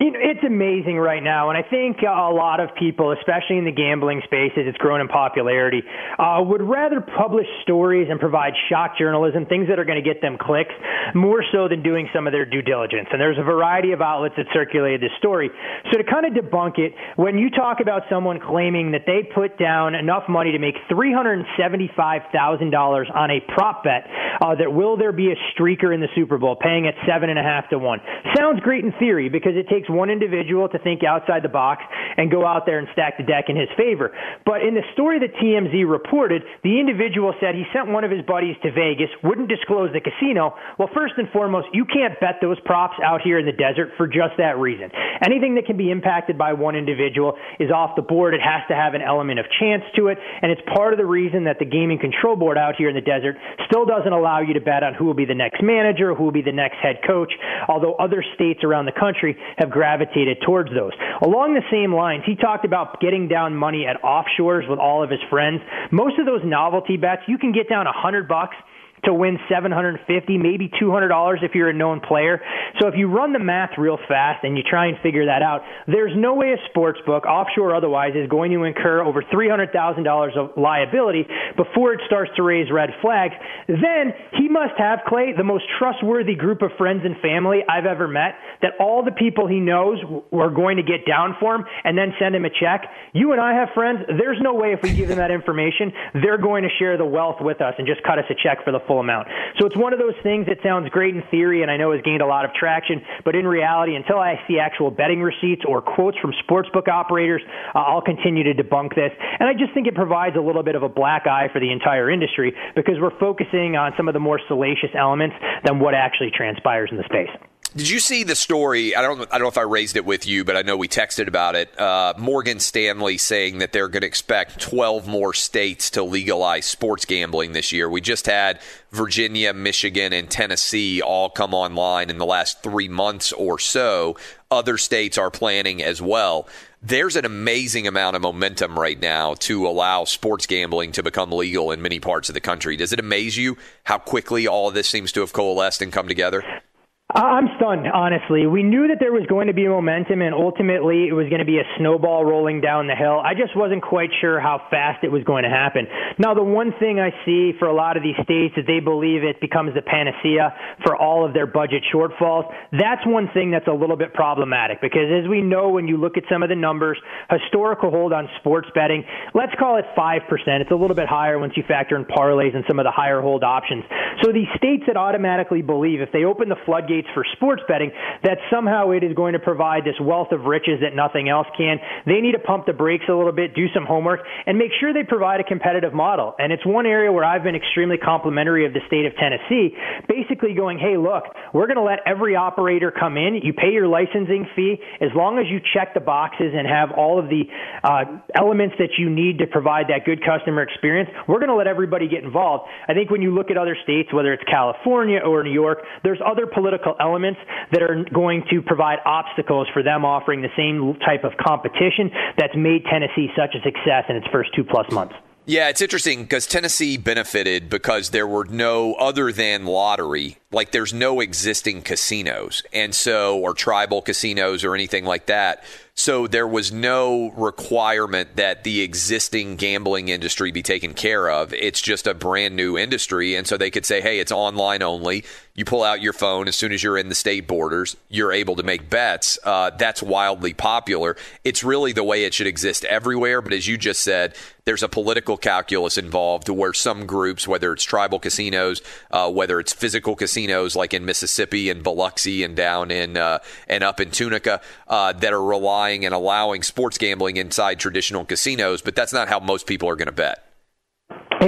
[0.00, 3.64] You know, it's amazing right now, and I think a lot of people, especially in
[3.64, 5.82] the gambling space, as it's grown in popularity,
[6.20, 10.22] uh, would rather publish stories and provide shock journalism, things that are going to get
[10.22, 10.70] them clicks,
[11.16, 13.08] more so than doing some of their due diligence.
[13.10, 15.50] And there's a variety of outlets that circulated this story.
[15.90, 19.58] So to kind of debunk it, when you talk about someone claiming that they put
[19.58, 24.06] down enough money to make $375,000 on a prop bet
[24.40, 27.38] uh, that will there be a streaker in the Super Bowl, paying at seven and
[27.38, 27.98] a half to one,
[28.36, 31.82] sounds great in theory because it takes one individual to think outside the box
[32.16, 34.12] and go out there and stack the deck in his favor.
[34.44, 38.22] But in the story that TMZ reported, the individual said he sent one of his
[38.26, 40.54] buddies to Vegas, wouldn't disclose the casino.
[40.78, 44.06] Well, first and foremost, you can't bet those props out here in the desert for
[44.06, 44.90] just that reason.
[45.24, 48.34] Anything that can be impacted by one individual is off the board.
[48.34, 51.06] It has to have an element of chance to it, and it's part of the
[51.06, 54.54] reason that the gaming control board out here in the desert still doesn't allow you
[54.54, 57.00] to bet on who will be the next manager, who will be the next head
[57.06, 57.32] coach,
[57.68, 60.90] although other states around the country have gravitated towards those.
[61.22, 65.08] Along the same lines, he talked about getting down money at offshores with all of
[65.08, 65.62] his friends.
[65.92, 68.56] Most of those novelty bets, you can get down a hundred bucks
[69.04, 72.40] to win 750 maybe $200 if you're a known player.
[72.80, 75.62] So if you run the math real fast and you try and figure that out,
[75.86, 80.36] there's no way a sports book, offshore or otherwise, is going to incur over $300,000
[80.36, 83.34] of liability before it starts to raise red flags.
[83.66, 88.08] Then he must have, Clay, the most trustworthy group of friends and family I've ever
[88.08, 89.98] met, that all the people he knows
[90.32, 92.90] are going to get down for him and then send him a check.
[93.12, 94.00] You and I have friends.
[94.08, 97.36] There's no way if we give them that information, they're going to share the wealth
[97.40, 99.28] with us and just cut us a check for the full amount.
[99.60, 102.02] So it's one of those things that sounds great in theory and I know has
[102.02, 105.80] gained a lot of traction, but in reality, until I see actual betting receipts or
[105.80, 107.42] quotes from sportsbook operators,
[107.74, 109.12] uh, I'll continue to debunk this.
[109.38, 111.70] And I just think it provides a little bit of a black eye for the
[111.70, 116.30] entire industry because we're focusing on some of the more salacious elements than what actually
[116.34, 117.30] transpires in the space.
[117.76, 118.96] Did you see the story?
[118.96, 119.20] I don't.
[119.30, 121.54] I don't know if I raised it with you, but I know we texted about
[121.54, 121.78] it.
[121.78, 127.04] Uh, Morgan Stanley saying that they're going to expect 12 more states to legalize sports
[127.04, 127.88] gambling this year.
[127.88, 133.32] We just had Virginia, Michigan, and Tennessee all come online in the last three months
[133.32, 134.16] or so.
[134.50, 136.48] Other states are planning as well.
[136.80, 141.72] there's an amazing amount of momentum right now to allow sports gambling to become legal
[141.72, 142.76] in many parts of the country.
[142.76, 146.08] Does it amaze you how quickly all of this seems to have coalesced and come
[146.08, 146.62] together?
[147.08, 148.46] I'm stunned, honestly.
[148.46, 151.48] We knew that there was going to be momentum, and ultimately it was going to
[151.48, 153.16] be a snowball rolling down the hill.
[153.24, 155.88] I just wasn't quite sure how fast it was going to happen.
[156.18, 159.24] Now, the one thing I see for a lot of these states is they believe
[159.24, 160.52] it becomes the panacea
[160.84, 162.44] for all of their budget shortfalls.
[162.76, 166.18] That's one thing that's a little bit problematic because, as we know, when you look
[166.20, 167.00] at some of the numbers,
[167.32, 169.02] historical hold on sports betting,
[169.32, 170.28] let's call it 5%.
[170.60, 173.22] It's a little bit higher once you factor in parlays and some of the higher
[173.22, 173.84] hold options.
[174.20, 177.90] So, these states that automatically believe if they open the floodgates, for sports betting
[178.24, 181.78] that somehow it is going to provide this wealth of riches that nothing else can.
[182.06, 184.92] They need to pump the brakes a little bit, do some homework, and make sure
[184.92, 186.34] they provide a competitive model.
[186.38, 189.76] And it's one area where I've been extremely complimentary of the state of Tennessee,
[190.08, 193.40] basically going, hey, look, we're going to let every operator come in.
[193.42, 197.18] You pay your licensing fee as long as you check the boxes and have all
[197.18, 197.44] of the
[197.84, 201.10] uh, elements that you need to provide that good customer experience.
[201.26, 202.68] We're going to let everybody get involved.
[202.88, 206.20] I think when you look at other states, whether it's California or New York, there's
[206.24, 207.40] other political elements
[207.72, 212.56] that are going to provide obstacles for them offering the same type of competition that's
[212.56, 215.14] made Tennessee such a success in its first two plus months.
[215.48, 220.94] Yeah, it's interesting because Tennessee benefited because there were no other than lottery, like there's
[220.94, 225.62] no existing casinos, and so or tribal casinos or anything like that.
[225.98, 231.52] So there was no requirement that the existing gambling industry be taken care of.
[231.52, 233.34] It's just a brand new industry.
[233.34, 235.24] And so they could say, hey, it's online only.
[235.56, 238.54] You pull out your phone as soon as you're in the state borders, you're able
[238.54, 239.40] to make bets.
[239.42, 241.16] Uh, that's wildly popular.
[241.42, 243.42] It's really the way it should exist everywhere.
[243.42, 244.36] But as you just said,
[244.66, 249.72] there's a political calculus involved where some groups, whether it's tribal casinos, uh, whether it's
[249.72, 250.37] physical casinos
[250.76, 255.32] like in Mississippi and Biloxi and down in uh, and up in Tunica, uh, that
[255.32, 259.88] are relying and allowing sports gambling inside traditional casinos, but that's not how most people
[259.88, 260.44] are going to bet.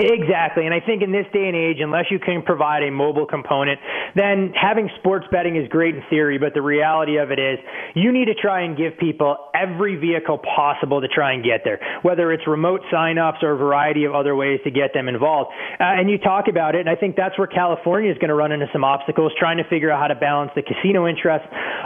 [0.00, 0.64] Exactly.
[0.64, 3.78] And I think in this day and age, unless you can provide a mobile component,
[4.16, 7.58] then having sports betting is great in theory, but the reality of it is
[7.94, 11.78] you need to try and give people every vehicle possible to try and get there,
[12.02, 15.50] whether it's remote sign-ups or a variety of other ways to get them involved.
[15.78, 18.34] Uh, and you talk about it, and I think that's where California is going to
[18.34, 21.44] run into some obstacles, trying to figure out how to balance the casino interest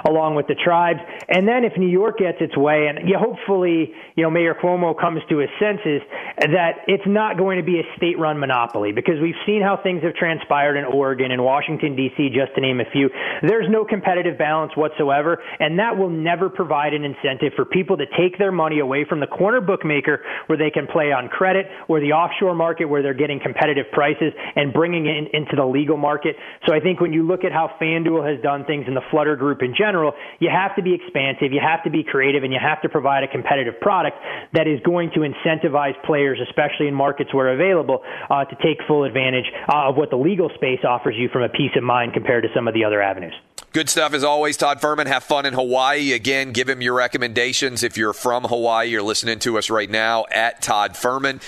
[0.08, 1.00] along with the tribes.
[1.28, 4.98] And then if New York gets its way, and you hopefully, you know, Mayor Cuomo
[4.98, 6.00] comes to his senses,
[6.38, 10.02] that it's not going to be a state run monopoly because we've seen how things
[10.02, 13.08] have transpired in Oregon and Washington, D.C., just to name a few.
[13.40, 18.04] There's no competitive balance whatsoever, and that will never provide an incentive for people to
[18.18, 22.00] take their money away from the corner bookmaker where they can play on credit or
[22.00, 25.96] the offshore market where they're getting competitive prices and bringing it in, into the legal
[25.96, 26.36] market.
[26.66, 29.36] So I think when you look at how FanDuel has done things in the Flutter
[29.36, 32.60] Group in general, you have to be expansive, you have to be creative, and you
[32.60, 34.18] have to provide a competitive product
[34.52, 38.78] that is going to incentivize players, especially in markets where available available uh, to take
[38.86, 42.12] full advantage uh, of what the legal space offers you from a peace of mind
[42.12, 43.34] compared to some of the other avenues.
[43.72, 45.06] Good stuff as always, Todd Fuhrman.
[45.06, 46.12] Have fun in Hawaii.
[46.12, 47.82] Again, give him your recommendations.
[47.82, 51.42] If you're from Hawaii, you're listening to us right now at Todd Fuhrman.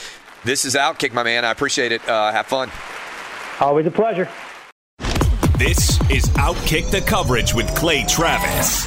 [0.45, 1.45] This is Outkick, my man.
[1.45, 2.07] I appreciate it.
[2.09, 2.71] Uh, have fun.
[3.61, 4.29] Always a pleasure.
[5.57, 8.87] This is Outkick the coverage with Clay Travis.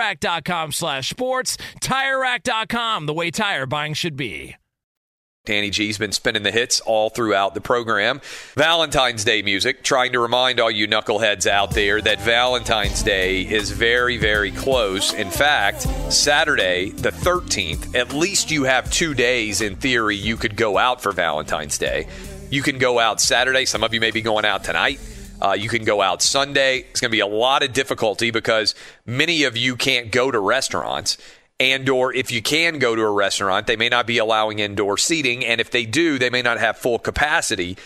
[0.01, 1.57] TireRack.com slash sports.
[1.79, 4.55] TireRack.com, the way tire buying should be.
[5.43, 8.21] Danny G's been spinning the hits all throughout the program.
[8.53, 13.71] Valentine's Day music, trying to remind all you knuckleheads out there that Valentine's Day is
[13.71, 15.13] very, very close.
[15.13, 15.81] In fact,
[16.13, 21.01] Saturday, the 13th, at least you have two days in theory you could go out
[21.01, 22.07] for Valentine's Day.
[22.51, 23.65] You can go out Saturday.
[23.65, 24.99] Some of you may be going out tonight.
[25.41, 26.79] Uh, you can go out Sunday.
[26.79, 28.75] It's going to be a lot of difficulty because
[29.05, 31.17] many of you can't go to restaurants.
[31.59, 34.97] And or if you can go to a restaurant they may not be allowing indoor
[34.97, 35.45] seating.
[35.45, 37.77] And if they do they may not have full capacity.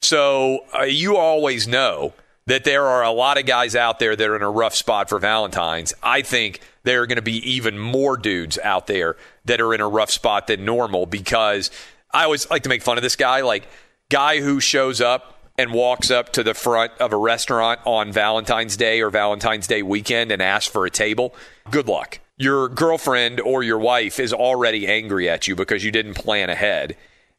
[0.00, 2.12] So uh, you always know
[2.46, 5.08] that there are a lot of guys out there that are in a rough spot
[5.08, 5.94] for valentines.
[6.02, 9.80] I think there are going to be even more dudes out there that are in
[9.80, 11.70] a rough spot than normal because
[12.12, 13.40] i always like to make fun of this guy.
[13.40, 13.66] Like
[14.10, 18.76] guy who shows up and walks up to the front of a restaurant on valentine's
[18.76, 21.34] day or valentine's day weekend and asks for a table
[21.70, 26.14] good luck your girlfriend or your wife is already angry at you because you didn't
[26.14, 26.96] plan ahead.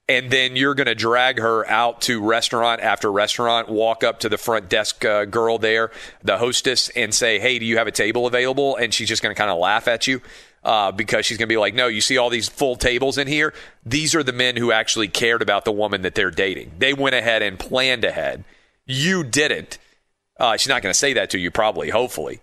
[0.08, 4.30] And then you're going to drag her out to restaurant after restaurant, walk up to
[4.30, 5.90] the front desk uh, girl there,
[6.24, 8.76] the hostess, and say, Hey, do you have a table available?
[8.76, 10.22] And she's just going to kind of laugh at you.
[10.66, 13.28] Uh, because she's going to be like, no, you see all these full tables in
[13.28, 13.54] here?
[13.86, 16.72] These are the men who actually cared about the woman that they're dating.
[16.80, 18.44] They went ahead and planned ahead.
[18.88, 19.78] You didn't.
[20.40, 22.42] Uh, she's not going to say that to you, probably, hopefully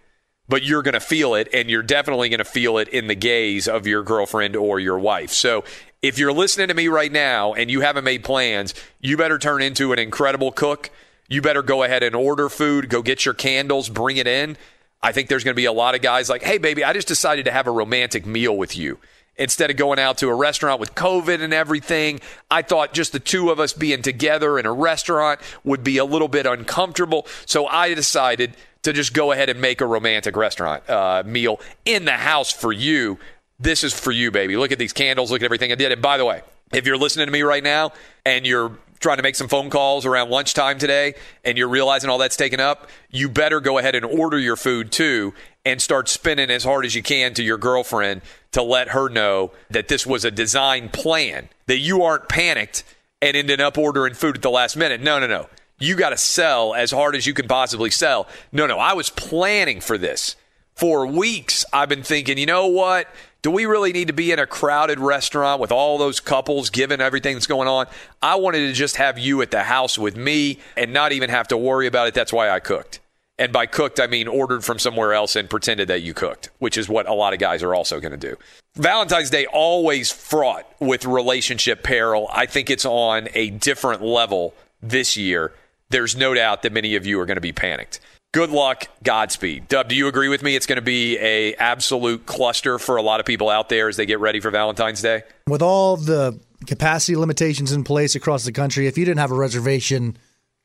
[0.48, 3.14] but you're going to feel it, and you're definitely going to feel it in the
[3.14, 5.30] gaze of your girlfriend or your wife.
[5.30, 5.64] So
[6.02, 9.62] if you're listening to me right now and you haven't made plans, you better turn
[9.62, 10.90] into an incredible cook.
[11.28, 14.58] You better go ahead and order food, go get your candles, bring it in.
[15.02, 17.08] I think there's going to be a lot of guys like, hey, baby, I just
[17.08, 18.98] decided to have a romantic meal with you.
[19.36, 23.18] Instead of going out to a restaurant with COVID and everything, I thought just the
[23.18, 27.26] two of us being together in a restaurant would be a little bit uncomfortable.
[27.46, 32.04] So I decided to just go ahead and make a romantic restaurant uh, meal in
[32.04, 33.18] the house for you.
[33.58, 34.56] this is for you, baby.
[34.56, 35.30] Look at these candles.
[35.30, 35.92] Look at everything I did.
[35.92, 36.42] And by the way,
[36.72, 37.92] if you're listening to me right now
[38.26, 38.72] and you're
[39.02, 42.60] trying to make some phone calls around lunchtime today and you're realizing all that's taken
[42.60, 45.34] up, you better go ahead and order your food too
[45.64, 48.22] and start spinning as hard as you can to your girlfriend
[48.52, 52.84] to let her know that this was a design plan, that you aren't panicked
[53.20, 55.00] and ended up ordering food at the last minute.
[55.00, 55.48] No, no, no.
[55.78, 58.28] You got to sell as hard as you can possibly sell.
[58.52, 58.78] No, no.
[58.78, 60.36] I was planning for this.
[60.74, 63.08] For weeks, I've been thinking, you know what?
[63.42, 67.00] Do we really need to be in a crowded restaurant with all those couples given
[67.00, 67.86] everything that's going on?
[68.22, 71.48] I wanted to just have you at the house with me and not even have
[71.48, 72.14] to worry about it.
[72.14, 73.00] That's why I cooked.
[73.40, 76.78] And by cooked, I mean ordered from somewhere else and pretended that you cooked, which
[76.78, 78.36] is what a lot of guys are also going to do.
[78.76, 82.28] Valentine's Day always fraught with relationship peril.
[82.32, 85.52] I think it's on a different level this year.
[85.88, 87.98] There's no doubt that many of you are going to be panicked.
[88.32, 89.68] Good luck, Godspeed.
[89.68, 90.56] Dub, do you agree with me?
[90.56, 93.98] It's going to be a absolute cluster for a lot of people out there as
[93.98, 95.22] they get ready for Valentine's Day.
[95.46, 99.34] With all the capacity limitations in place across the country, if you didn't have a
[99.34, 100.16] reservation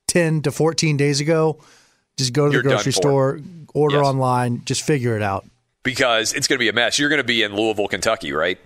[0.08, 1.60] 10 to 14 days ago,
[2.18, 3.42] just go to You're the grocery store,
[3.74, 4.06] order Yes.
[4.06, 5.46] online, just figure it out.
[5.84, 6.98] because it's going to be a mess.
[6.98, 8.58] You're going to be in Louisville, Kentucky, right?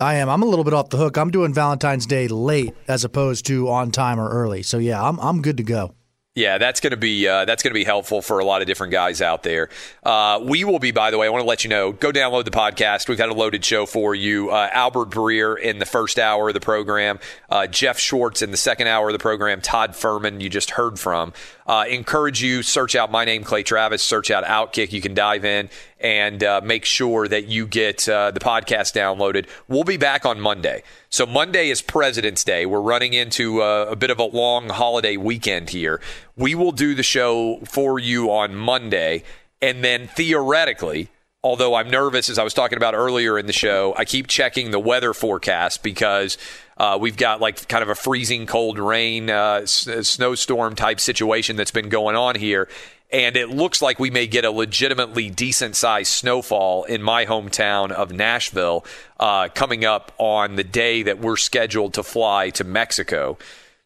[0.00, 0.28] I am.
[0.28, 1.16] I'm a little bit off the hook.
[1.16, 4.62] I'm doing Valentine's Day late as opposed to on time or early.
[4.64, 5.94] So yeah, I'm I'm good to go.
[6.38, 8.68] Yeah, that's going to be uh, that's going to be helpful for a lot of
[8.68, 9.70] different guys out there.
[10.04, 11.26] Uh, we will be, by the way.
[11.26, 11.90] I want to let you know.
[11.90, 13.08] Go download the podcast.
[13.08, 14.50] We've had a loaded show for you.
[14.50, 17.18] Uh, Albert Breer in the first hour of the program.
[17.50, 19.60] Uh, Jeff Schwartz in the second hour of the program.
[19.60, 21.32] Todd Fuhrman, you just heard from.
[21.66, 24.00] Uh, encourage you search out my name Clay Travis.
[24.00, 24.92] Search out Outkick.
[24.92, 25.68] You can dive in
[26.00, 29.46] and uh, make sure that you get uh, the podcast downloaded.
[29.66, 30.82] We'll be back on Monday.
[31.10, 32.66] So Monday is President's Day.
[32.66, 36.00] We're running into uh, a bit of a long holiday weekend here.
[36.36, 39.24] We will do the show for you on Monday,
[39.60, 41.08] and then theoretically.
[41.44, 44.72] Although I'm nervous, as I was talking about earlier in the show, I keep checking
[44.72, 46.36] the weather forecast because
[46.76, 51.54] uh, we've got like kind of a freezing cold rain, uh, s- snowstorm type situation
[51.54, 52.68] that's been going on here.
[53.12, 57.92] And it looks like we may get a legitimately decent sized snowfall in my hometown
[57.92, 58.84] of Nashville
[59.20, 63.38] uh, coming up on the day that we're scheduled to fly to Mexico.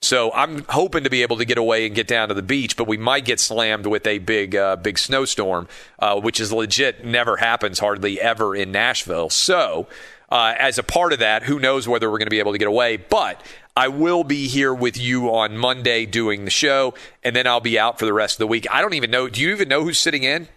[0.03, 2.76] So I'm hoping to be able to get away and get down to the beach,
[2.76, 5.68] but we might get slammed with a big, uh, big snowstorm,
[6.00, 7.05] uh, which is legit.
[7.05, 9.30] Never happens hardly ever in Nashville.
[9.30, 9.86] So
[10.30, 12.59] uh, as a part of that, who knows whether we're going to be able to
[12.59, 12.96] get away?
[12.96, 13.40] But
[13.76, 17.78] I will be here with you on Monday doing the show, and then I'll be
[17.78, 18.66] out for the rest of the week.
[18.72, 19.28] I don't even know.
[19.28, 20.48] Do you even know who's sitting in?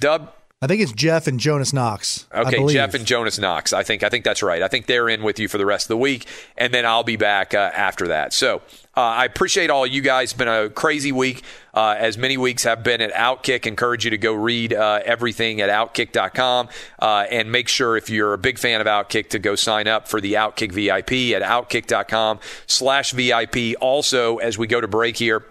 [0.00, 0.32] Dub.
[0.60, 2.26] I think it's Jeff and Jonas Knox.
[2.30, 2.66] I Okay.
[2.68, 3.72] Jeff and Jonas Knox.
[3.72, 4.62] I think I think that's right.
[4.62, 6.26] I think they're in with you for the rest of the week,
[6.56, 8.32] and then I'll be back uh, after that.
[8.32, 8.62] So
[8.96, 10.30] uh, I appreciate all you guys.
[10.30, 13.66] It's been a crazy week, uh, as many weeks have been at Outkick.
[13.66, 16.68] Encourage you to go read uh, everything at Outkick.com,
[16.98, 20.08] uh, and make sure if you're a big fan of Outkick to go sign up
[20.08, 23.76] for the Outkick VIP at Outkick.com/slash VIP.
[23.80, 25.44] Also, as we go to break here.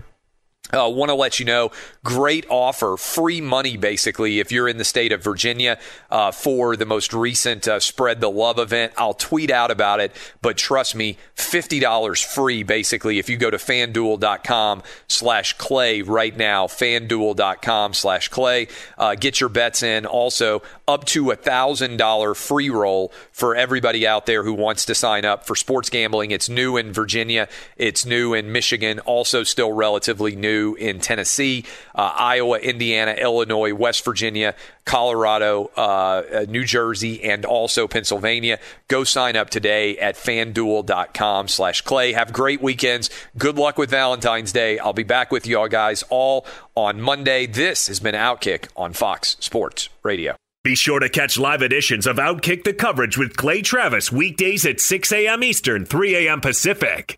[0.74, 1.72] Uh, Want to let you know,
[2.04, 5.80] great offer, free money basically if you're in the state of Virginia
[6.12, 8.94] uh, for the most recent uh, Spread the Love event.
[8.98, 13.58] I'll tweet out about it, but trust me, $50 free basically if you go to
[13.58, 18.68] fanduel.com slash clay right now, fanduel.com slash clay.
[18.98, 20.06] Uh, get your bets in.
[20.06, 25.26] Also, up to a $1,000 free roll for everybody out there who wants to sign
[25.26, 26.32] up for sports gambling.
[26.32, 27.48] It's new in Virginia,
[27.78, 34.06] it's new in Michigan, also still relatively new in Tennessee, uh, Iowa, Indiana, Illinois, West
[34.06, 34.56] Virginia,
[34.86, 38.60] Colorado, uh, uh, New Jersey, and also Pennsylvania.
[38.88, 42.14] Go sign up today at fanduel.com slash clay.
[42.14, 43.10] Have great weekends.
[43.38, 44.80] Good luck with Valentine's Day.
[44.80, 46.46] I'll be back with y'all guys all
[46.76, 47.46] on Monday.
[47.46, 50.36] This has been Outkick on Fox Sports Radio.
[50.64, 54.80] Be sure to catch live editions of Outkick the coverage with Clay Travis weekdays at
[54.80, 55.44] 6 a.m.
[55.44, 56.40] Eastern, 3 a.m.
[56.40, 57.18] Pacific.